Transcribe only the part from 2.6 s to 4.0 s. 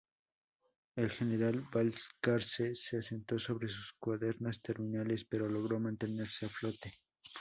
se asentó sobre sus